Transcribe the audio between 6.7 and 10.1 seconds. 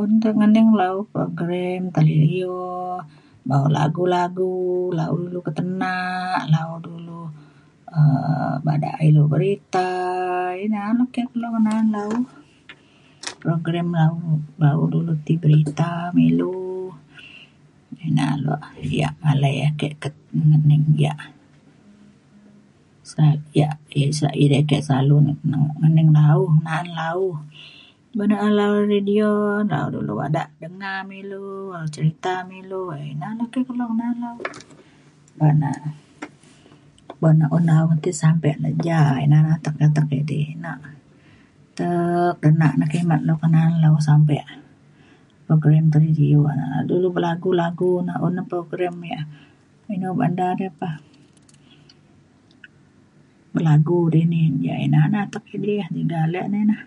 dulu um bada ilu berita